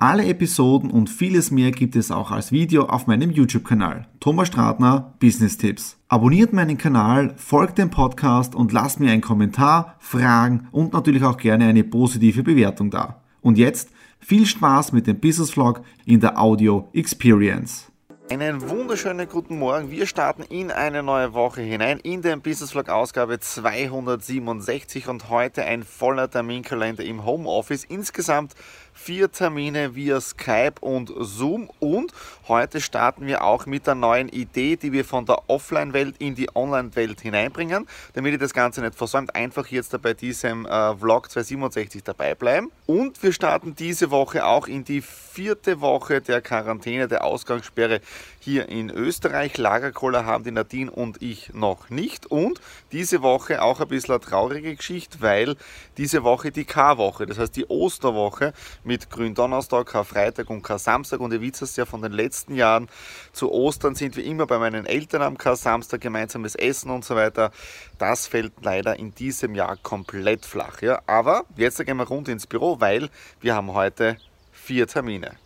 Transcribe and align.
alle 0.00 0.24
Episoden 0.24 0.90
und 0.90 1.10
vieles 1.10 1.50
mehr 1.50 1.72
gibt 1.72 1.94
es 1.94 2.10
auch 2.10 2.30
als 2.30 2.52
Video 2.52 2.84
auf 2.86 3.06
meinem 3.06 3.30
YouTube-Kanal. 3.30 4.08
Thomas 4.18 4.48
Stratner, 4.48 5.12
Business 5.20 5.58
Tipps. 5.58 5.98
Abonniert 6.08 6.54
meinen 6.54 6.78
Kanal, 6.78 7.34
folgt 7.36 7.76
dem 7.76 7.90
Podcast 7.90 8.54
und 8.54 8.72
lasst 8.72 8.98
mir 8.98 9.12
einen 9.12 9.20
Kommentar, 9.20 9.96
Fragen 9.98 10.68
und 10.72 10.94
natürlich 10.94 11.22
auch 11.22 11.36
gerne 11.36 11.66
eine 11.66 11.84
positive 11.84 12.42
Bewertung 12.42 12.90
da. 12.90 13.20
Und 13.42 13.58
jetzt 13.58 13.90
viel 14.18 14.46
Spaß 14.46 14.92
mit 14.92 15.06
dem 15.06 15.20
Business 15.20 15.50
Vlog 15.50 15.82
in 16.06 16.20
der 16.20 16.40
Audio 16.40 16.88
Experience. 16.94 17.90
Einen 18.30 18.70
wunderschönen 18.70 19.28
guten 19.28 19.58
Morgen. 19.58 19.90
Wir 19.90 20.06
starten 20.06 20.44
in 20.44 20.70
eine 20.70 21.02
neue 21.02 21.34
Woche 21.34 21.62
hinein, 21.62 21.98
in 21.98 22.22
den 22.22 22.40
Business 22.42 22.70
Vlog 22.70 22.88
Ausgabe 22.88 23.40
267 23.40 25.08
und 25.08 25.28
heute 25.30 25.64
ein 25.64 25.82
voller 25.82 26.30
Terminkalender 26.30 27.02
im 27.02 27.24
Homeoffice. 27.24 27.82
Insgesamt 27.82 28.54
vier 28.92 29.30
Termine 29.30 29.94
via 29.94 30.20
Skype 30.20 30.74
und 30.80 31.12
Zoom 31.18 31.70
und 31.80 32.12
heute 32.48 32.80
starten 32.80 33.26
wir 33.26 33.44
auch 33.44 33.66
mit 33.66 33.86
der 33.86 33.94
neuen 33.94 34.28
Idee, 34.28 34.76
die 34.76 34.92
wir 34.92 35.04
von 35.04 35.26
der 35.26 35.48
Offline-Welt 35.48 36.16
in 36.18 36.34
die 36.34 36.48
Online-Welt 36.54 37.20
hineinbringen. 37.20 37.86
Damit 38.14 38.32
ihr 38.32 38.38
das 38.38 38.52
Ganze 38.52 38.80
nicht 38.80 38.94
versäumt, 38.94 39.34
einfach 39.34 39.66
jetzt 39.68 40.00
bei 40.02 40.14
diesem 40.14 40.66
äh, 40.66 40.96
Vlog 40.96 41.30
267 41.30 42.02
dabei 42.04 42.34
bleiben. 42.34 42.70
Und 42.86 43.22
wir 43.22 43.32
starten 43.32 43.74
diese 43.74 44.10
Woche 44.10 44.44
auch 44.44 44.66
in 44.66 44.84
die 44.84 45.00
vierte 45.00 45.80
Woche 45.80 46.20
der 46.20 46.42
Quarantäne, 46.42 47.08
der 47.08 47.24
Ausgangssperre 47.24 48.00
hier 48.40 48.68
in 48.68 48.90
Österreich. 48.90 49.56
Lagerkoller 49.58 50.26
haben 50.26 50.44
die 50.44 50.50
Nadine 50.50 50.90
und 50.90 51.22
ich 51.22 51.52
noch 51.54 51.90
nicht. 51.90 52.26
Und 52.26 52.60
diese 52.92 53.22
Woche 53.22 53.62
auch 53.62 53.80
ein 53.80 53.88
bisschen 53.88 54.14
eine 54.14 54.20
traurige 54.20 54.74
Geschichte, 54.74 55.20
weil 55.20 55.56
diese 55.96 56.24
Woche 56.24 56.50
die 56.50 56.64
K-Woche, 56.64 57.26
das 57.26 57.38
heißt 57.38 57.56
die 57.56 57.66
Osterwoche 57.66 58.52
mit 58.84 59.10
Gründonnerstag, 59.10 59.86
Karfreitag 59.86 60.50
und 60.50 60.62
Kar-Samstag. 60.62 61.20
Und 61.20 61.32
ihr 61.32 61.40
wisst 61.40 61.62
es 61.62 61.76
ja 61.76 61.84
von 61.84 62.02
den 62.02 62.12
letzten 62.12 62.54
Jahren, 62.54 62.88
zu 63.32 63.50
Ostern 63.50 63.94
sind 63.94 64.16
wir 64.16 64.24
immer 64.24 64.46
bei 64.46 64.58
meinen 64.58 64.86
Eltern 64.86 65.22
am 65.22 65.38
Kar-Samstag, 65.38 66.00
gemeinsames 66.00 66.54
Essen 66.54 66.90
und 66.90 67.04
so 67.04 67.16
weiter. 67.16 67.50
Das 67.98 68.26
fällt 68.26 68.52
leider 68.62 68.98
in 68.98 69.14
diesem 69.14 69.54
Jahr 69.54 69.76
komplett 69.76 70.46
flach. 70.46 70.82
Ja? 70.82 71.02
Aber 71.06 71.44
jetzt 71.56 71.84
gehen 71.84 71.96
wir 71.96 72.08
rund 72.08 72.28
ins 72.28 72.46
Büro, 72.46 72.80
weil 72.80 73.10
wir 73.40 73.54
haben 73.54 73.72
heute 73.74 74.16
vier 74.52 74.86
Termine. 74.86 75.36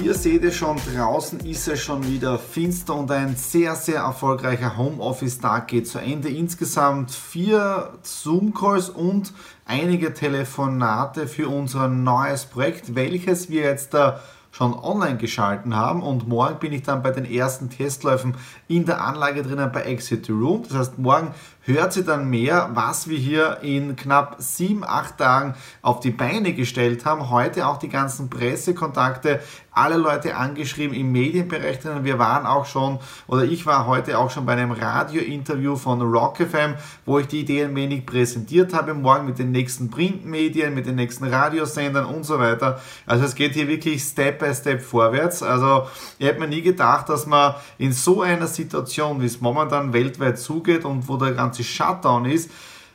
Ihr 0.00 0.14
seht 0.14 0.44
es 0.44 0.54
schon, 0.54 0.76
draußen 0.94 1.40
ist 1.40 1.66
es 1.66 1.80
schon 1.80 2.06
wieder 2.06 2.38
finster 2.38 2.94
und 2.94 3.10
ein 3.10 3.34
sehr, 3.34 3.74
sehr 3.74 4.02
erfolgreicher 4.02 4.76
Homeoffice-Tag 4.76 5.66
geht 5.66 5.88
zu 5.88 5.98
Ende. 5.98 6.28
Insgesamt 6.28 7.10
vier 7.10 7.90
Zoom-Calls 8.02 8.90
und 8.90 9.32
einige 9.64 10.14
Telefonate 10.14 11.26
für 11.26 11.48
unser 11.48 11.88
neues 11.88 12.44
Projekt, 12.44 12.94
welches 12.94 13.50
wir 13.50 13.62
jetzt 13.62 13.92
da 13.92 14.20
schon 14.52 14.72
online 14.72 15.18
geschalten 15.18 15.74
haben 15.74 16.02
und 16.02 16.28
morgen 16.28 16.60
bin 16.60 16.72
ich 16.72 16.82
dann 16.82 17.02
bei 17.02 17.10
den 17.10 17.24
ersten 17.24 17.68
Testläufen 17.68 18.36
in 18.68 18.86
der 18.86 19.04
Anlage 19.04 19.42
drinnen 19.42 19.70
bei 19.72 19.82
Exit 19.82 20.30
Room. 20.30 20.62
Das 20.68 20.78
heißt, 20.78 20.98
morgen 20.98 21.34
hört 21.68 21.92
sie 21.92 22.04
dann 22.04 22.30
mehr, 22.30 22.70
was 22.74 23.08
wir 23.08 23.18
hier 23.18 23.58
in 23.62 23.94
knapp 23.94 24.36
sieben, 24.38 24.84
acht 24.84 25.18
Tagen 25.18 25.54
auf 25.82 26.00
die 26.00 26.10
Beine 26.10 26.54
gestellt 26.54 27.04
haben. 27.04 27.30
Heute 27.30 27.66
auch 27.66 27.78
die 27.78 27.88
ganzen 27.88 28.30
Pressekontakte, 28.30 29.40
alle 29.78 29.96
Leute 29.96 30.34
angeschrieben 30.36 30.96
im 30.96 31.12
Medienbereich. 31.12 31.78
Wir 32.02 32.18
waren 32.18 32.46
auch 32.46 32.66
schon, 32.66 32.98
oder 33.28 33.44
ich 33.44 33.64
war 33.64 33.86
heute 33.86 34.18
auch 34.18 34.30
schon 34.30 34.44
bei 34.44 34.52
einem 34.52 34.72
Radiointerview 34.72 35.76
von 35.76 36.02
Rock 36.02 36.38
FM, 36.38 36.74
wo 37.06 37.20
ich 37.20 37.28
die 37.28 37.40
Idee 37.40 37.64
ein 37.64 37.76
wenig 37.76 38.04
präsentiert 38.04 38.74
habe. 38.74 38.94
Morgen 38.94 39.26
mit 39.26 39.38
den 39.38 39.52
nächsten 39.52 39.90
Printmedien, 39.90 40.74
mit 40.74 40.86
den 40.86 40.96
nächsten 40.96 41.24
Radiosendern 41.24 42.06
und 42.06 42.24
so 42.24 42.38
weiter. 42.38 42.80
Also 43.06 43.24
es 43.24 43.34
geht 43.34 43.54
hier 43.54 43.68
wirklich 43.68 44.02
Step 44.02 44.40
by 44.40 44.52
Step 44.52 44.82
vorwärts. 44.82 45.42
Also 45.42 45.86
ich 46.18 46.26
hätte 46.26 46.40
mir 46.40 46.48
nie 46.48 46.62
gedacht, 46.62 47.08
dass 47.08 47.26
man 47.26 47.54
in 47.78 47.92
so 47.92 48.22
einer 48.22 48.48
Situation, 48.48 49.20
wie 49.20 49.26
es 49.26 49.40
momentan 49.40 49.92
weltweit 49.92 50.38
zugeht 50.38 50.84
und 50.84 51.08
wo 51.08 51.16
der 51.16 51.32
ganze 51.32 51.57
Shutdown 51.64 52.24
ist, 52.24 52.50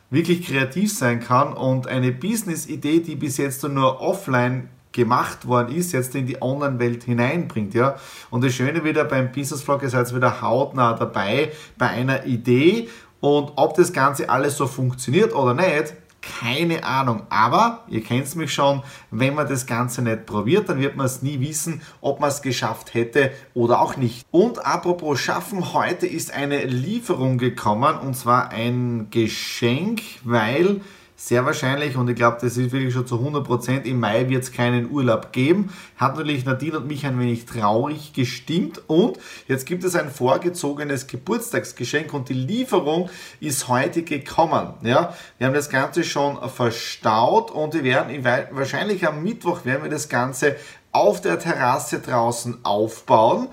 wirklich 0.09 0.45
kreativ 0.45 0.93
sein 0.93 1.19
kann 1.19 1.53
und 1.53 1.87
eine 1.87 2.11
Business-Idee, 2.11 2.99
die 2.99 3.15
bis 3.15 3.37
jetzt 3.37 3.63
nur 3.63 3.99
offline 3.99 4.69
gemacht 4.91 5.47
worden 5.47 5.75
ist, 5.75 5.91
jetzt 5.91 6.13
in 6.13 6.27
die 6.27 6.41
Online-Welt 6.41 7.03
hineinbringt. 7.03 7.73
Ja? 7.73 7.95
Und 8.29 8.43
das 8.43 8.53
Schöne 8.53 8.83
wieder 8.83 9.05
beim 9.05 9.31
Business 9.31 9.63
Vlog, 9.63 9.81
ihr 9.81 9.89
seid 9.89 10.13
wieder 10.15 10.41
hautnah 10.41 10.93
dabei 10.93 11.51
bei 11.77 11.87
einer 11.87 12.25
Idee 12.25 12.89
und 13.19 13.53
ob 13.55 13.75
das 13.75 13.91
Ganze 13.91 14.29
alles 14.29 14.57
so 14.57 14.67
funktioniert 14.67 15.33
oder 15.33 15.53
nicht, 15.53 15.93
keine 16.41 16.83
Ahnung. 16.83 17.23
Aber 17.29 17.83
ihr 17.87 18.03
kennt 18.03 18.35
mich 18.35 18.53
schon, 18.53 18.81
wenn 19.11 19.35
man 19.35 19.47
das 19.47 19.65
Ganze 19.65 20.01
nicht 20.01 20.25
probiert, 20.25 20.69
dann 20.69 20.79
wird 20.79 20.95
man 20.95 21.05
es 21.05 21.21
nie 21.21 21.39
wissen, 21.39 21.81
ob 22.01 22.19
man 22.19 22.29
es 22.29 22.41
geschafft 22.41 22.93
hätte 22.93 23.31
oder 23.53 23.81
auch 23.81 23.97
nicht. 23.97 24.25
Und 24.31 24.65
apropos 24.65 25.19
schaffen, 25.19 25.73
heute 25.73 26.07
ist 26.07 26.33
eine 26.33 26.63
Lieferung 26.65 27.37
gekommen 27.37 27.97
und 27.99 28.15
zwar 28.15 28.49
ein 28.49 29.07
Geschenk, 29.09 30.01
weil 30.23 30.81
sehr 31.25 31.45
wahrscheinlich, 31.45 31.95
und 31.95 32.09
ich 32.09 32.17
glaube, 32.17 32.37
das 32.41 32.57
ist 32.57 32.73
wirklich 32.73 32.93
schon 32.93 33.07
zu 33.07 33.15
100%, 33.15 33.83
im 33.83 34.01
Mai 34.01 34.27
wird 34.27 34.43
es 34.43 34.51
keinen 34.51 34.91
Urlaub 34.91 35.31
geben. 35.31 35.71
Hat 35.95 36.17
natürlich 36.17 36.43
Nadine 36.43 36.79
und 36.79 36.87
mich 36.87 37.05
ein 37.05 37.17
wenig 37.17 37.45
traurig 37.45 38.11
gestimmt. 38.11 38.81
Und 38.87 39.17
jetzt 39.47 39.65
gibt 39.65 39.85
es 39.85 39.95
ein 39.95 40.11
vorgezogenes 40.11 41.07
Geburtstagsgeschenk 41.07 42.13
und 42.13 42.27
die 42.27 42.33
Lieferung 42.33 43.09
ist 43.39 43.69
heute 43.69 44.03
gekommen. 44.03 44.73
Ja, 44.81 45.15
wir 45.37 45.47
haben 45.47 45.53
das 45.53 45.69
Ganze 45.69 46.03
schon 46.03 46.37
verstaut 46.49 47.51
und 47.51 47.73
wir 47.73 47.85
werden 47.85 48.25
wahrscheinlich 48.51 49.07
am 49.07 49.23
Mittwoch 49.23 49.63
werden 49.63 49.83
wir 49.83 49.89
das 49.89 50.09
Ganze 50.09 50.57
auf 50.93 51.19
der 51.21 51.39
Terrasse 51.39 51.99
draußen 51.99 52.59
aufbauen. 52.63 53.49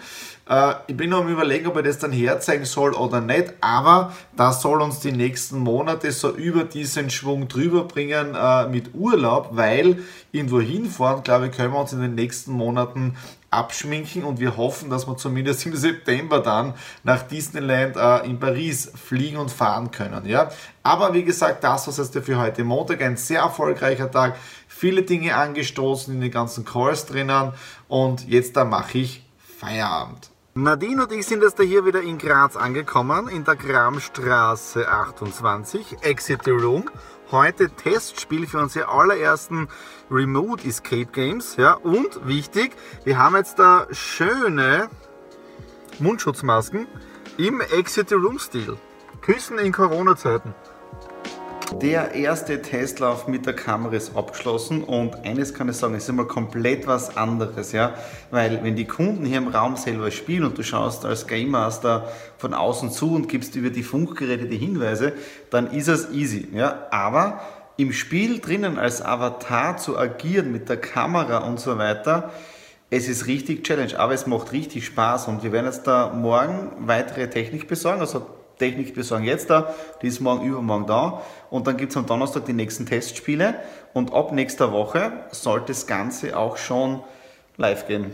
Äh, 0.48 0.74
ich 0.86 0.96
bin 0.96 1.10
noch 1.10 1.22
am 1.22 1.28
überlegen, 1.28 1.66
ob 1.66 1.76
ich 1.78 1.84
das 1.84 1.98
dann 1.98 2.12
herzeigen 2.12 2.66
soll 2.66 2.92
oder 2.92 3.20
nicht, 3.20 3.54
aber 3.60 4.12
das 4.36 4.60
soll 4.60 4.82
uns 4.82 5.00
die 5.00 5.12
nächsten 5.12 5.58
Monate 5.58 6.12
so 6.12 6.30
über 6.30 6.64
diesen 6.64 7.08
Schwung 7.08 7.48
drüber 7.48 7.84
bringen 7.84 8.34
äh, 8.34 8.68
mit 8.68 8.94
Urlaub, 8.94 9.50
weil 9.52 9.98
irgendwo 10.32 10.60
hinfahren, 10.60 11.22
glaube 11.22 11.46
ich, 11.46 11.52
können 11.56 11.72
wir 11.72 11.80
uns 11.80 11.92
in 11.92 12.00
den 12.00 12.14
nächsten 12.14 12.52
Monaten 12.52 13.16
abschminken 13.50 14.24
und 14.24 14.38
wir 14.38 14.56
hoffen, 14.56 14.90
dass 14.90 15.06
wir 15.06 15.16
zumindest 15.16 15.66
im 15.66 15.74
September 15.76 16.40
dann 16.40 16.74
nach 17.02 17.22
Disneyland 17.22 17.96
äh, 17.96 18.26
in 18.26 18.38
Paris 18.38 18.92
fliegen 18.94 19.36
und 19.36 19.50
fahren 19.50 19.90
können. 19.90 20.24
Ja? 20.26 20.50
Aber 20.82 21.12
wie 21.14 21.24
gesagt, 21.24 21.64
das 21.64 21.88
was 21.88 21.98
jetzt 21.98 22.16
für 22.18 22.38
heute 22.38 22.64
Montag, 22.64 23.02
ein 23.02 23.16
sehr 23.16 23.40
erfolgreicher 23.40 24.10
Tag, 24.10 24.36
viele 24.68 25.02
Dinge 25.02 25.34
angestoßen 25.34 26.14
in 26.14 26.20
den 26.20 26.30
ganzen 26.30 26.64
Calls 26.64 27.06
drinnen 27.06 27.52
und 27.88 28.26
jetzt 28.28 28.56
da 28.56 28.64
mache 28.64 28.98
ich 28.98 29.26
Feierabend. 29.58 30.30
Nadine 30.54 31.04
und 31.04 31.12
ich 31.12 31.26
sind 31.26 31.42
jetzt 31.42 31.60
hier 31.60 31.84
wieder 31.86 32.02
in 32.02 32.18
Graz 32.18 32.56
angekommen, 32.56 33.28
in 33.28 33.44
der 33.44 33.54
Gramstraße 33.54 34.88
28, 34.88 35.98
Exit 36.02 36.40
the 36.44 36.50
Room. 36.50 36.90
Heute 37.30 37.70
Testspiel 37.70 38.48
für 38.48 38.58
unsere 38.58 38.88
allerersten 38.88 39.68
Remote 40.10 40.66
Escape 40.66 41.06
Games. 41.06 41.54
Ja, 41.56 41.74
und 41.74 42.26
wichtig, 42.26 42.72
wir 43.04 43.18
haben 43.18 43.36
jetzt 43.36 43.60
da 43.60 43.86
schöne 43.92 44.90
Mundschutzmasken 46.00 46.88
im 47.38 47.60
Exit 47.60 48.10
Room 48.12 48.40
Stil. 48.40 48.76
Küssen 49.20 49.58
in 49.60 49.70
Corona-Zeiten. 49.70 50.54
Der 51.78 52.14
erste 52.14 52.60
Testlauf 52.60 53.28
mit 53.28 53.46
der 53.46 53.54
Kamera 53.54 53.94
ist 53.94 54.16
abgeschlossen 54.16 54.82
und 54.82 55.24
eines 55.24 55.54
kann 55.54 55.68
ich 55.68 55.76
sagen, 55.76 55.94
es 55.94 56.02
ist 56.02 56.08
immer 56.08 56.24
komplett 56.24 56.86
was 56.86 57.16
anderes, 57.16 57.72
ja, 57.72 57.94
weil 58.30 58.62
wenn 58.64 58.76
die 58.76 58.86
Kunden 58.86 59.24
hier 59.24 59.38
im 59.38 59.48
Raum 59.48 59.76
selber 59.76 60.10
spielen 60.10 60.44
und 60.44 60.58
du 60.58 60.62
schaust 60.62 61.06
als 61.06 61.26
Game 61.26 61.50
Master 61.50 62.10
von 62.38 62.54
außen 62.54 62.90
zu 62.90 63.14
und 63.14 63.28
gibst 63.28 63.54
über 63.54 63.70
die 63.70 63.84
Funkgeräte 63.84 64.46
die 64.46 64.58
Hinweise, 64.58 65.12
dann 65.50 65.70
ist 65.70 65.88
es 65.88 66.10
easy, 66.10 66.48
ja, 66.52 66.86
aber 66.90 67.40
im 67.76 67.92
Spiel 67.92 68.40
drinnen 68.40 68.78
als 68.78 69.00
Avatar 69.00 69.76
zu 69.76 69.96
agieren 69.96 70.52
mit 70.52 70.68
der 70.68 70.78
Kamera 70.78 71.38
und 71.38 71.60
so 71.60 71.78
weiter, 71.78 72.30
es 72.90 73.08
ist 73.08 73.26
richtig 73.26 73.64
Challenge, 73.64 73.98
aber 73.98 74.12
es 74.12 74.26
macht 74.26 74.52
richtig 74.52 74.84
Spaß 74.84 75.28
und 75.28 75.44
wir 75.44 75.52
werden 75.52 75.66
jetzt 75.66 75.86
da 75.86 76.12
morgen 76.12 76.72
weitere 76.80 77.30
Technik 77.30 77.68
besorgen, 77.68 78.00
also 78.00 78.26
Technik 78.60 78.94
besorgen 78.94 79.24
jetzt 79.24 79.50
da, 79.50 79.74
die 80.00 80.06
ist 80.06 80.20
morgen 80.20 80.46
übermorgen 80.46 80.86
da 80.86 81.22
und 81.50 81.66
dann 81.66 81.76
gibt 81.76 81.90
es 81.90 81.96
am 81.96 82.06
Donnerstag 82.06 82.44
die 82.44 82.52
nächsten 82.52 82.86
Testspiele 82.86 83.56
und 83.92 84.12
ab 84.12 84.30
nächster 84.30 84.70
Woche 84.70 85.12
sollte 85.32 85.68
das 85.68 85.88
Ganze 85.88 86.38
auch 86.38 86.56
schon 86.56 87.02
live 87.56 87.88
gehen. 87.88 88.12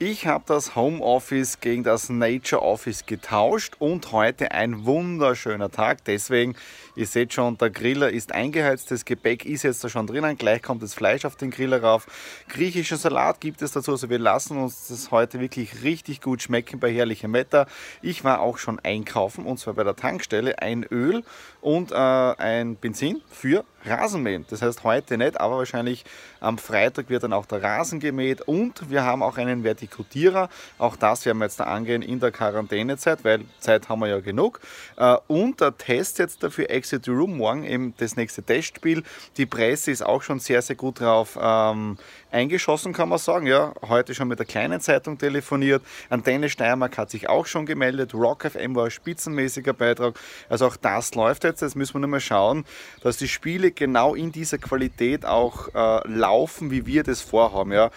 Ich 0.00 0.28
habe 0.28 0.44
das 0.46 0.76
Homeoffice 0.76 1.58
gegen 1.58 1.82
das 1.82 2.08
Nature 2.08 2.62
Office 2.62 3.04
getauscht 3.04 3.74
und 3.80 4.12
heute 4.12 4.52
ein 4.52 4.84
wunderschöner 4.86 5.72
Tag. 5.72 6.04
Deswegen, 6.04 6.54
ihr 6.94 7.06
seht 7.08 7.34
schon, 7.34 7.58
der 7.58 7.70
Griller 7.70 8.08
ist 8.08 8.30
eingeheizt, 8.30 8.92
das 8.92 9.04
Gebäck 9.04 9.44
ist 9.44 9.64
jetzt 9.64 9.82
da 9.82 9.88
schon 9.88 10.06
drinnen, 10.06 10.38
gleich 10.38 10.62
kommt 10.62 10.84
das 10.84 10.94
Fleisch 10.94 11.24
auf 11.24 11.34
den 11.34 11.50
Griller 11.50 11.82
rauf. 11.82 12.06
Griechischen 12.48 12.96
Salat 12.96 13.40
gibt 13.40 13.60
es 13.60 13.72
dazu, 13.72 13.90
also 13.90 14.08
wir 14.08 14.20
lassen 14.20 14.58
uns 14.58 14.86
das 14.86 15.10
heute 15.10 15.40
wirklich 15.40 15.82
richtig 15.82 16.20
gut 16.20 16.42
schmecken 16.42 16.78
bei 16.78 16.94
herrlichem 16.94 17.32
Wetter. 17.32 17.66
Ich 18.00 18.22
war 18.22 18.40
auch 18.40 18.58
schon 18.58 18.78
einkaufen 18.78 19.46
und 19.46 19.58
zwar 19.58 19.74
bei 19.74 19.82
der 19.82 19.96
Tankstelle 19.96 20.60
ein 20.62 20.84
Öl 20.84 21.24
und 21.60 21.90
äh, 21.90 21.96
ein 21.96 22.76
Benzin 22.76 23.20
für 23.28 23.64
Rasenmähen. 23.84 24.44
Das 24.50 24.62
heißt 24.62 24.84
heute 24.84 25.18
nicht, 25.18 25.40
aber 25.40 25.58
wahrscheinlich 25.58 26.04
am 26.40 26.58
Freitag 26.58 27.08
wird 27.10 27.22
dann 27.22 27.32
auch 27.32 27.46
der 27.46 27.62
Rasen 27.62 28.00
gemäht 28.00 28.42
und 28.42 28.90
wir 28.90 29.04
haben 29.04 29.22
auch 29.22 29.38
einen 29.38 29.64
Vertikutierer. 29.64 30.48
Auch 30.78 30.96
das 30.96 31.24
werden 31.26 31.38
wir 31.38 31.44
jetzt 31.44 31.60
da 31.60 31.64
angehen 31.64 32.02
in 32.02 32.20
der 32.20 32.30
Quarantänezeit, 32.30 33.24
weil 33.24 33.44
Zeit 33.60 33.88
haben 33.88 34.00
wir 34.00 34.08
ja 34.08 34.20
genug. 34.20 34.60
Äh, 34.96 35.16
und 35.26 35.60
der 35.60 35.76
Test 35.76 36.18
jetzt 36.18 36.42
dafür 36.42 36.70
Exit 36.70 37.08
Room 37.08 37.36
morgen 37.36 37.64
eben 37.64 37.94
das 37.98 38.16
nächste 38.16 38.42
Testspiel. 38.42 39.02
Die 39.36 39.46
Presse 39.46 39.90
ist 39.90 40.02
auch 40.02 40.22
schon 40.22 40.40
sehr, 40.40 40.62
sehr 40.62 40.76
gut 40.76 41.00
drauf 41.00 41.38
ähm, 41.40 41.98
eingeschossen, 42.30 42.92
kann 42.92 43.08
man 43.08 43.18
sagen. 43.18 43.46
Ja, 43.46 43.72
heute 43.88 44.14
schon 44.14 44.28
mit 44.28 44.38
der 44.38 44.46
kleinen 44.46 44.80
Zeitung 44.80 45.18
telefoniert. 45.18 45.82
Antenne 46.10 46.50
Steiermark 46.50 46.98
hat 46.98 47.10
sich 47.10 47.28
auch 47.28 47.46
schon 47.46 47.66
gemeldet. 47.66 48.14
Rock 48.14 48.44
FM 48.44 48.74
war 48.74 48.86
ein 48.86 48.90
spitzenmäßiger 48.90 49.72
Beitrag. 49.72 50.18
Also 50.48 50.66
auch 50.66 50.76
das 50.76 51.14
läuft 51.14 51.44
jetzt. 51.44 51.62
Jetzt 51.62 51.76
müssen 51.76 51.94
wir 51.94 52.00
nur 52.00 52.10
mal 52.10 52.20
schauen, 52.20 52.64
dass 53.02 53.16
die 53.16 53.28
Spiele 53.28 53.70
genau 53.78 54.14
in 54.14 54.32
dieser 54.32 54.58
Qualität 54.58 55.24
auch 55.24 55.68
äh, 55.74 56.06
laufen, 56.08 56.70
wie 56.70 56.84
wir 56.84 57.04
das 57.04 57.22
vorhaben. 57.22 57.72
Ja. 57.72 57.90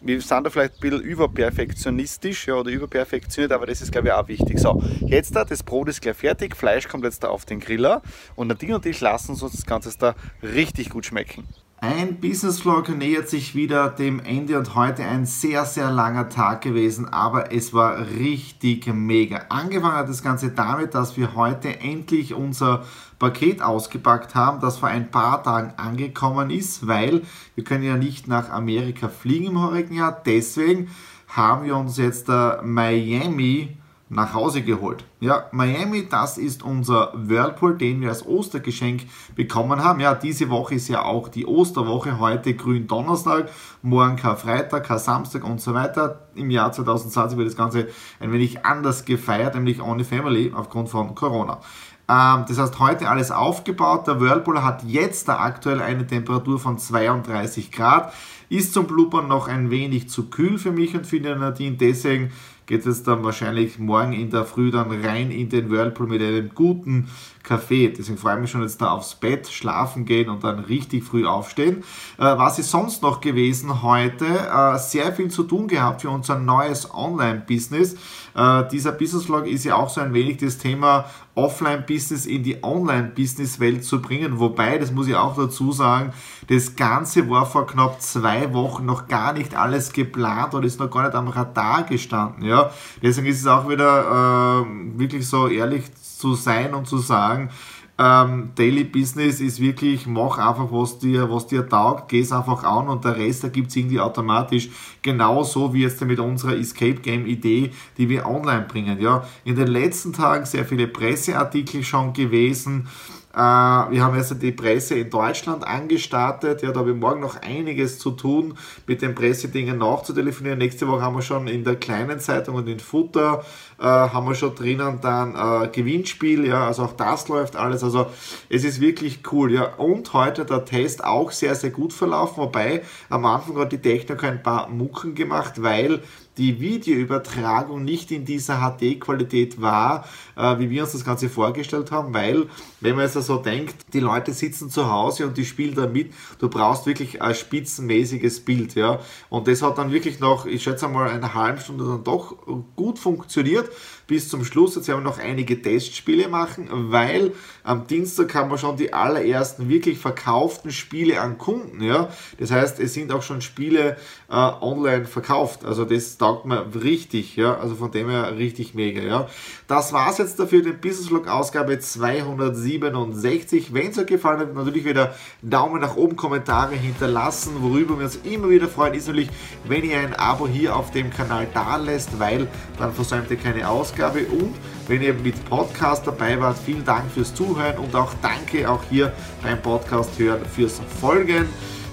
Wir 0.00 0.20
sind 0.20 0.44
da 0.44 0.50
vielleicht 0.50 0.74
ein 0.74 0.80
bisschen 0.80 1.00
überperfektionistisch 1.00 2.46
ja, 2.46 2.54
oder 2.54 2.70
überperfektioniert, 2.70 3.52
aber 3.52 3.66
das 3.66 3.82
ist, 3.82 3.90
glaube 3.90 4.08
ich, 4.08 4.12
auch 4.12 4.28
wichtig. 4.28 4.58
So, 4.58 4.82
jetzt 5.00 5.34
da, 5.34 5.44
das 5.44 5.62
Brot 5.62 5.88
ist 5.88 6.00
gleich 6.02 6.16
fertig, 6.16 6.56
Fleisch 6.56 6.88
kommt 6.88 7.04
jetzt 7.04 7.24
da 7.24 7.28
auf 7.28 7.44
den 7.44 7.60
Griller 7.60 8.02
und 8.36 8.48
Nadine 8.48 8.76
und 8.76 8.86
ich 8.86 9.00
lassen 9.00 9.32
uns 9.32 9.40
das 9.40 9.66
Ganze 9.66 9.92
da 9.98 10.14
richtig 10.42 10.90
gut 10.90 11.06
schmecken. 11.06 11.44
Ein 11.86 12.18
Business 12.18 12.62
Vlog 12.62 12.88
nähert 12.88 13.28
sich 13.28 13.54
wieder 13.54 13.90
dem 13.90 14.18
Ende 14.18 14.56
und 14.56 14.74
heute 14.74 15.04
ein 15.04 15.26
sehr, 15.26 15.66
sehr 15.66 15.90
langer 15.90 16.30
Tag 16.30 16.62
gewesen, 16.62 17.12
aber 17.12 17.52
es 17.52 17.74
war 17.74 17.98
richtig 18.08 18.86
mega. 18.86 19.42
Angefangen 19.50 19.96
hat 19.98 20.08
das 20.08 20.22
Ganze 20.22 20.48
damit, 20.48 20.94
dass 20.94 21.18
wir 21.18 21.34
heute 21.34 21.80
endlich 21.80 22.32
unser 22.32 22.86
Paket 23.18 23.60
ausgepackt 23.60 24.34
haben, 24.34 24.60
das 24.60 24.78
vor 24.78 24.88
ein 24.88 25.10
paar 25.10 25.42
Tagen 25.42 25.74
angekommen 25.76 26.48
ist, 26.48 26.86
weil 26.86 27.20
wir 27.54 27.64
können 27.64 27.84
ja 27.84 27.98
nicht 27.98 28.28
nach 28.28 28.48
Amerika 28.48 29.08
fliegen 29.08 29.48
im 29.48 29.60
heurigen 29.60 29.96
Jahr. 29.96 30.22
Deswegen 30.24 30.88
haben 31.28 31.66
wir 31.66 31.76
uns 31.76 31.98
jetzt 31.98 32.28
der 32.28 32.62
Miami 32.64 33.76
nach 34.14 34.32
Hause 34.32 34.62
geholt. 34.62 35.04
Ja, 35.20 35.46
Miami, 35.50 36.08
das 36.08 36.38
ist 36.38 36.62
unser 36.62 37.12
Whirlpool, 37.14 37.76
den 37.76 38.00
wir 38.00 38.10
als 38.10 38.24
Ostergeschenk 38.24 39.02
bekommen 39.34 39.82
haben. 39.82 40.00
Ja, 40.00 40.14
diese 40.14 40.50
Woche 40.50 40.76
ist 40.76 40.88
ja 40.88 41.02
auch 41.02 41.28
die 41.28 41.46
Osterwoche, 41.46 42.18
heute 42.20 42.54
grün 42.54 42.86
Donnerstag, 42.86 43.50
morgen 43.82 44.16
Karfreitag, 44.16 44.86
Samstag 44.98 45.44
und 45.44 45.60
so 45.60 45.74
weiter. 45.74 46.28
Im 46.34 46.50
Jahr 46.50 46.72
2020 46.72 47.36
wird 47.36 47.48
das 47.48 47.56
Ganze 47.56 47.88
ein 48.20 48.32
wenig 48.32 48.64
anders 48.64 49.04
gefeiert, 49.04 49.56
nämlich 49.56 49.82
ohne 49.82 50.04
Family 50.04 50.52
aufgrund 50.54 50.88
von 50.88 51.14
Corona. 51.14 51.60
Ähm, 52.08 52.44
das 52.46 52.58
heißt, 52.58 52.78
heute 52.78 53.08
alles 53.08 53.30
aufgebaut. 53.30 54.06
Der 54.06 54.20
Whirlpool 54.20 54.62
hat 54.62 54.84
jetzt 54.84 55.28
da 55.28 55.38
aktuell 55.38 55.80
eine 55.80 56.06
Temperatur 56.06 56.58
von 56.58 56.78
32 56.78 57.72
Grad. 57.72 58.12
Ist 58.50 58.74
zum 58.74 58.86
Blubbern 58.86 59.26
noch 59.26 59.48
ein 59.48 59.70
wenig 59.70 60.10
zu 60.10 60.28
kühl 60.28 60.58
für 60.58 60.70
mich 60.70 60.94
und 60.94 61.06
für 61.06 61.18
die 61.18 61.34
Nadine. 61.34 61.76
Deswegen 61.76 62.30
geht 62.66 62.86
es 62.86 63.02
dann 63.02 63.24
wahrscheinlich 63.24 63.78
morgen 63.78 64.12
in 64.12 64.30
der 64.30 64.44
Früh 64.44 64.70
dann 64.70 64.90
rein 65.04 65.30
in 65.30 65.48
den 65.48 65.70
Whirlpool 65.70 66.06
mit 66.06 66.22
einem 66.22 66.50
guten 66.54 67.08
Kaffee. 67.42 67.88
Deswegen 67.88 68.18
freue 68.18 68.34
ich 68.36 68.40
mich 68.40 68.50
schon 68.50 68.62
jetzt 68.62 68.80
da 68.80 68.92
aufs 68.92 69.14
Bett, 69.14 69.48
schlafen 69.48 70.04
gehen 70.04 70.30
und 70.30 70.42
dann 70.44 70.60
richtig 70.60 71.04
früh 71.04 71.26
aufstehen. 71.26 71.84
Äh, 72.18 72.22
was 72.22 72.58
ist 72.58 72.70
sonst 72.70 73.02
noch 73.02 73.20
gewesen 73.20 73.82
heute? 73.82 74.26
Äh, 74.26 74.78
sehr 74.78 75.12
viel 75.12 75.30
zu 75.30 75.44
tun 75.44 75.68
gehabt 75.68 76.02
für 76.02 76.10
unser 76.10 76.38
neues 76.38 76.92
Online-Business. 76.92 77.96
Äh, 78.34 78.68
dieser 78.68 78.92
Business-Vlog 78.92 79.46
ist 79.46 79.64
ja 79.64 79.76
auch 79.76 79.88
so 79.88 80.00
ein 80.00 80.12
wenig 80.12 80.38
das 80.38 80.58
Thema 80.58 81.06
Offline-Business 81.34 82.26
in 82.26 82.42
die 82.42 82.62
Online-Business-Welt 82.62 83.84
zu 83.84 84.00
bringen. 84.00 84.38
Wobei, 84.38 84.78
das 84.78 84.92
muss 84.92 85.08
ich 85.08 85.14
auch 85.14 85.36
dazu 85.36 85.72
sagen, 85.72 86.12
das 86.48 86.76
Ganze 86.76 87.28
war 87.30 87.46
vor 87.46 87.66
knapp 87.66 88.00
zwei 88.00 88.52
Wochen 88.52 88.84
noch 88.84 89.08
gar 89.08 89.32
nicht 89.32 89.54
alles 89.54 89.92
geplant 89.92 90.54
und 90.54 90.64
ist 90.64 90.80
noch 90.80 90.90
gar 90.90 91.04
nicht 91.04 91.14
am 91.14 91.28
Radar 91.28 91.84
gestanden. 91.84 92.44
Ja? 92.44 92.70
Deswegen 93.02 93.26
ist 93.28 93.40
es 93.40 93.46
auch 93.46 93.68
wieder 93.68 94.64
äh, 94.64 94.98
wirklich 94.98 95.28
so 95.28 95.48
ehrlich 95.48 95.84
zu 95.94 96.34
sein 96.34 96.74
und 96.74 96.86
zu 96.86 96.98
sagen, 96.98 97.50
ähm, 97.96 98.50
Daily 98.56 98.84
Business 98.84 99.40
ist 99.40 99.60
wirklich, 99.60 100.06
mach 100.06 100.38
einfach, 100.38 100.68
was 100.70 100.98
dir, 100.98 101.30
was 101.30 101.46
dir 101.46 101.68
taugt, 101.68 102.08
geh 102.08 102.20
es 102.20 102.32
einfach 102.32 102.64
an 102.64 102.88
und 102.88 103.04
der 103.04 103.16
Rest 103.16 103.44
ergibt 103.44 103.70
sich 103.70 103.82
irgendwie 103.82 104.00
automatisch. 104.00 104.68
Genauso 105.00 105.72
wie 105.72 105.82
jetzt 105.82 106.04
mit 106.04 106.18
unserer 106.18 106.56
Escape 106.56 106.96
Game 106.96 107.26
Idee, 107.26 107.70
die 107.96 108.08
wir 108.08 108.26
online 108.26 108.66
bringen. 108.68 109.00
Ja, 109.00 109.24
in 109.44 109.54
den 109.54 109.68
letzten 109.68 110.12
Tagen 110.12 110.44
sehr 110.44 110.64
viele 110.64 110.88
Presseartikel 110.88 111.84
schon 111.84 112.12
gewesen. 112.12 112.88
Äh, 113.34 113.38
wir 113.38 114.02
haben 114.02 114.16
jetzt 114.16 114.40
die 114.40 114.52
Presse 114.52 114.94
in 114.96 115.10
Deutschland 115.10 115.66
angestartet. 115.66 116.62
Ja, 116.62 116.70
da 116.70 116.80
habe 116.80 116.92
ich 116.92 116.96
morgen 116.96 117.20
noch 117.20 117.40
einiges 117.42 117.98
zu 117.98 118.12
tun, 118.12 118.56
mit 118.86 119.02
den 119.02 119.14
Pressedingen 119.14 119.78
nachzutelefonieren. 119.78 120.58
Nächste 120.58 120.86
Woche 120.86 121.02
haben 121.02 121.16
wir 121.16 121.22
schon 121.22 121.48
in 121.48 121.64
der 121.64 121.76
kleinen 121.76 122.20
Zeitung 122.20 122.54
und 122.54 122.68
in 122.68 122.78
Futter 122.78 123.44
äh, 123.78 123.84
haben 123.84 124.26
wir 124.26 124.34
schon 124.34 124.54
drinnen 124.54 125.00
dann 125.00 125.34
äh, 125.34 125.68
Gewinnspiel. 125.68 126.46
Ja, 126.46 126.66
also 126.66 126.84
auch 126.84 126.92
das 126.92 127.28
läuft 127.28 127.56
alles. 127.56 127.82
Also 127.82 128.06
es 128.48 128.64
ist 128.64 128.80
wirklich 128.80 129.20
cool. 129.32 129.52
Ja, 129.52 129.74
und 129.74 130.12
heute 130.12 130.44
der 130.44 130.64
Test 130.64 131.04
auch 131.04 131.32
sehr, 131.32 131.54
sehr 131.54 131.70
gut 131.70 131.92
verlaufen. 131.92 132.36
Wobei 132.36 132.82
am 133.08 133.26
Anfang 133.26 133.58
hat 133.58 133.72
die 133.72 133.78
Technik 133.78 134.22
ein 134.22 134.42
paar 134.42 134.68
Mucken 134.68 135.14
gemacht, 135.14 135.62
weil 135.62 136.02
die 136.36 136.60
Videoübertragung 136.60 137.84
nicht 137.84 138.10
in 138.10 138.24
dieser 138.24 138.58
HD-Qualität 138.58 139.60
war, 139.60 140.08
äh, 140.36 140.58
wie 140.58 140.70
wir 140.70 140.82
uns 140.82 140.92
das 140.92 141.04
Ganze 141.04 141.28
vorgestellt 141.28 141.92
haben, 141.92 142.12
weil, 142.12 142.46
wenn 142.80 142.96
man 142.96 143.04
jetzt 143.04 143.14
so 143.14 143.36
denkt, 143.36 143.74
die 143.92 144.00
Leute 144.00 144.32
sitzen 144.32 144.70
zu 144.70 144.90
Hause 144.90 145.26
und 145.26 145.36
die 145.36 145.44
spielen 145.44 145.74
da 145.74 145.86
mit, 145.86 146.12
du 146.38 146.48
brauchst 146.48 146.86
wirklich 146.86 147.22
ein 147.22 147.34
spitzenmäßiges 147.34 148.40
Bild, 148.40 148.74
ja. 148.74 149.00
Und 149.28 149.48
das 149.48 149.62
hat 149.62 149.78
dann 149.78 149.92
wirklich 149.92 150.20
noch, 150.20 150.46
ich 150.46 150.62
schätze 150.62 150.88
mal, 150.88 151.08
eine 151.08 151.34
halbe 151.34 151.60
Stunde 151.60 151.84
dann 151.84 152.04
doch 152.04 152.36
gut 152.76 152.98
funktioniert 152.98 153.70
bis 154.06 154.28
zum 154.28 154.44
Schluss. 154.44 154.74
Jetzt 154.74 154.88
werden 154.88 155.00
wir 155.00 155.10
noch 155.10 155.18
einige 155.18 155.60
Testspiele 155.60 156.28
machen, 156.28 156.68
weil 156.90 157.32
am 157.62 157.86
Dienstag 157.86 158.34
haben 158.34 158.50
wir 158.50 158.58
schon 158.58 158.76
die 158.76 158.92
allerersten 158.92 159.68
wirklich 159.68 159.98
verkauften 159.98 160.70
Spiele 160.70 161.20
an 161.20 161.38
Kunden. 161.38 161.82
Ja? 161.82 162.10
Das 162.38 162.50
heißt, 162.50 162.80
es 162.80 162.94
sind 162.94 163.12
auch 163.12 163.22
schon 163.22 163.40
Spiele 163.40 163.96
äh, 164.28 164.34
online 164.34 165.06
verkauft. 165.06 165.64
Also 165.64 165.84
das 165.84 166.18
taugt 166.24 166.46
mir 166.46 166.64
richtig. 166.82 167.36
Ja? 167.36 167.58
Also 167.58 167.74
von 167.74 167.90
dem 167.90 168.08
her 168.08 168.38
richtig 168.38 168.74
mega. 168.74 169.02
Ja? 169.02 169.28
Das 169.66 169.92
war 169.92 170.10
es 170.10 170.18
jetzt 170.18 170.38
dafür, 170.38 170.62
den 170.62 170.80
Business 170.80 171.08
Vlog 171.08 171.28
Ausgabe 171.28 171.78
267. 171.78 173.74
Wenn 173.74 173.90
es 173.90 173.98
euch 173.98 174.06
gefallen 174.06 174.38
hat, 174.40 174.54
natürlich 174.54 174.84
wieder 174.84 175.14
Daumen 175.42 175.80
nach 175.80 175.96
oben, 175.96 176.16
Kommentare 176.16 176.74
hinterlassen. 176.74 177.56
Worüber 177.60 177.98
wir 177.98 178.04
uns 178.06 178.20
immer 178.24 178.48
wieder 178.48 178.68
freuen, 178.68 178.94
ist 178.94 179.06
natürlich, 179.06 179.28
wenn 179.64 179.84
ihr 179.84 179.98
ein 179.98 180.14
Abo 180.14 180.46
hier 180.46 180.76
auf 180.76 180.90
dem 180.92 181.10
Kanal 181.10 181.46
da 181.52 181.76
lässt, 181.76 182.18
weil 182.18 182.48
dann 182.78 182.92
versäumt 182.92 183.30
ihr 183.30 183.36
keine. 183.36 183.64
Ausgabe 183.64 184.26
und 184.26 184.54
wenn 184.88 185.02
ihr 185.02 185.14
mit 185.14 185.42
Podcast 185.48 186.06
dabei 186.06 186.40
wart, 186.40 186.58
vielen 186.58 186.84
Dank 186.84 187.10
fürs 187.10 187.34
Zuhören 187.34 187.78
und 187.78 187.94
auch 187.94 188.12
danke 188.20 188.68
auch 188.70 188.82
hier 188.90 189.12
beim 189.42 189.60
Podcast 189.60 190.18
hören 190.18 190.44
fürs 190.44 190.80
Folgen. 191.00 191.48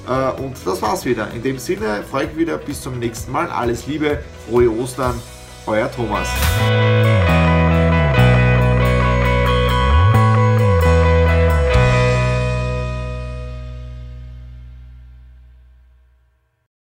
Äh, 0.07 0.41
und 0.41 0.55
das 0.65 0.81
war's 0.81 1.05
wieder. 1.05 1.29
In 1.31 1.43
dem 1.43 1.57
Sinne 1.57 2.03
freue 2.09 2.25
ich 2.25 2.29
mich 2.31 2.39
wieder 2.39 2.57
bis 2.57 2.81
zum 2.81 2.99
nächsten 2.99 3.31
Mal. 3.31 3.49
Alles 3.49 3.87
Liebe, 3.87 4.19
frohe 4.47 4.69
Ostern, 4.69 5.21
euer 5.65 5.91
Thomas. 5.91 6.27